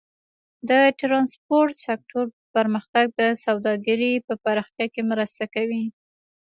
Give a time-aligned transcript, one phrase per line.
[0.69, 5.83] د ټرانسپورټ سکتور پرمختګ د سوداګرۍ په پراختیا کې مرسته کوي.